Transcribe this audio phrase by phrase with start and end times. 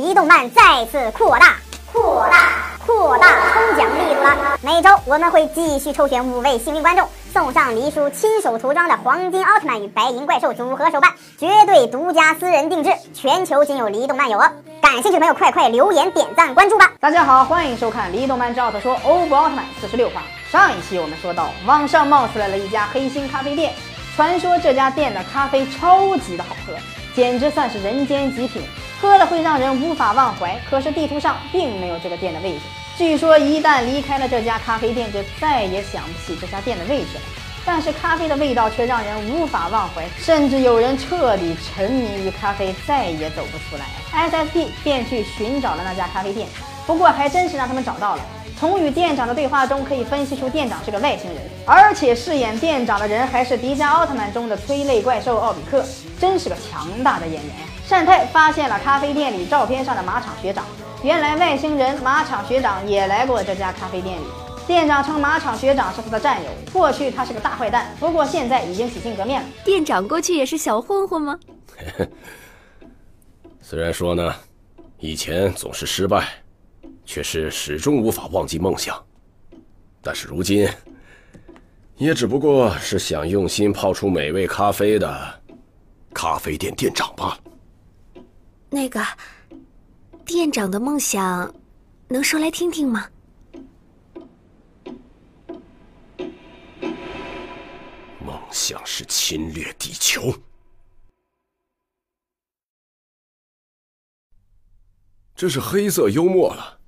[0.00, 1.56] 离动漫再次扩大、
[1.92, 2.52] 扩大、
[2.86, 4.58] 扩大抽奖力度了。
[4.62, 14.50] 每周我们会继续抽选五位幸运观众，送上黎叔亲手涂装的黄金奥特曼与白银怪兽组合手办，绝对独家私人定制，全球仅有黎动漫有哦。
[14.80, 16.90] 感兴趣的朋友，快快留言、点赞、关注吧！
[16.98, 20.22] 大家好，欢迎收看《黎动漫之奥特说欧布奥特曼》四十六话。
[20.50, 23.74] 上一期我们说到，网上冒出来了一家黑心咖啡店，
[24.16, 26.72] 传说这家店的咖啡超级的好喝，
[27.14, 28.62] 简直算是人间极品。
[29.00, 32.60] 喝了会让人无法忘怀，可是地图上并没有这个店的位置。
[32.98, 37.22] 据说一旦离开了这家咖啡店，就再也想不起这家店的位置了。
[37.64, 44.28] 但是咖啡的味道却让人无法忘怀，甚至有人彻底沉迷于咖啡，再也走不出来。
[44.28, 46.46] SSP 便去寻找了那家咖啡店，
[46.86, 48.22] 不过还真是让他们找到了。
[48.58, 55.82] 从与店长的对话中可以分析出店长是个外星人，而且饰演店长的人还是迪迦奥特曼中的催泪怪兽奥比克，
[56.20, 57.54] 真是个强大的演员！
[57.86, 60.64] 善太发现了咖啡店里照片上的马场学长，
[61.02, 64.24] 原来外星人马场学长也来过这家咖啡店里。
[64.66, 69.48] 店长称马场学长是他的战友，过去他是个大坏蛋，不过现在已经洗心革面了。
[69.64, 71.36] 店长过去也是小混混吗？
[73.60, 74.32] 虽然说呢，
[74.98, 76.28] 以前总是失败，
[77.04, 79.02] 却是始终无法忘记梦想，
[80.02, 80.68] 但是如今，
[81.96, 85.39] 也只不过是想用心泡出美味咖啡的
[86.14, 87.40] 咖啡店店长罢了。
[88.68, 89.04] 那个
[90.24, 91.52] 店长的梦想，
[92.08, 93.08] 能说来听听吗？
[98.24, 100.32] 梦想是侵略地球。
[105.34, 106.78] 这是黑色幽默了。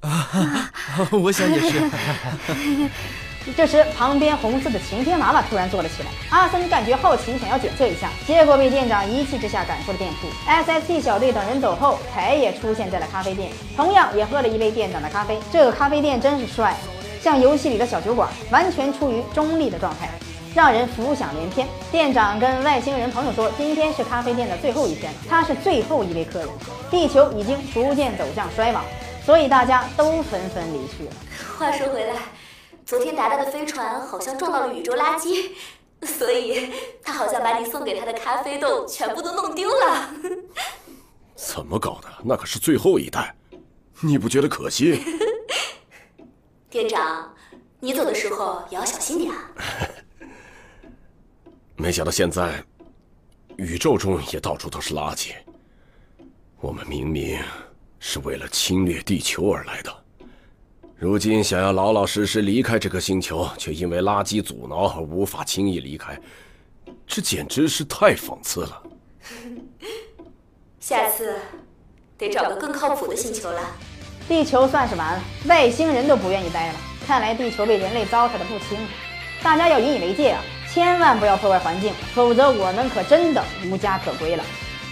[0.00, 0.72] 啊，
[1.12, 1.78] 我想也是。
[3.52, 6.08] 这时，旁边红色的晴天娃娃突然坐了起来。
[6.30, 10.28] 阿森感觉好奇，想要检测一下，结果被店长一气之下赶出了店铺。
[10.50, 15.38] SST 小队等人走后，凯也出现在了咖啡店，同样也喝了一杯店长的咖啡。
[15.52, 16.74] 这个咖啡店真是帅，
[17.22, 20.08] 像游戏里的小酒馆，完全处于中立的状态，
[20.54, 21.66] 让人浮想联翩。
[21.92, 26.48] 店长跟外星人朋友说，今天是咖啡店的最后一天，他是最后一位客人，
[26.90, 28.82] 地球已经逐渐走向衰亡，
[29.22, 31.12] 所以大家都纷纷离去了。
[31.58, 32.14] 话说回来。
[32.86, 35.50] 昨天达达的飞船好像撞到了宇宙垃圾，
[36.06, 36.70] 所以
[37.02, 40.10] 他好像把你送给他的咖啡豆全部都弄丢了。
[41.34, 42.08] 怎么搞的？
[42.22, 43.34] 那可是最后一代，
[44.02, 45.02] 你不觉得可惜？
[46.68, 47.34] 店长，
[47.80, 49.50] 你走的时候也要小心点啊。
[51.76, 52.62] 没想到现在
[53.56, 55.32] 宇宙中也到处都是垃圾。
[56.60, 57.42] 我们明明
[57.98, 60.03] 是为了侵略地球而来的。
[61.04, 66.18] 如今想要老老实实离开这颗星球，却因为垃圾阻挠而无法轻易离开，
[67.06, 68.82] 这简直是太讽刺了。
[70.80, 71.36] 下次
[72.16, 73.60] 得找个更靠谱的星球了。
[74.26, 76.74] 地球算是完了，外星人都不愿意待了。
[77.06, 78.78] 看来地球被人类糟蹋的不轻，
[79.42, 80.42] 大家要引以为戒啊！
[80.72, 84.44] 千万不要破坏环境，否则我们可真的无家可归了。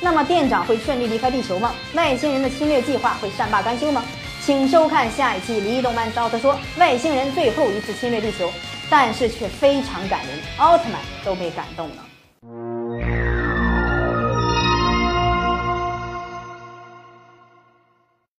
[0.00, 1.74] 那么店长会顺利离开地球吗？
[1.94, 4.04] 外星人的侵略计划会善罢甘休吗？
[4.46, 8.48] 请收看下一期《离动漫之奥特说》，外星人最后一次侵略地球，
[8.88, 12.15] 但是却非常感人，奥特曼都被感动了。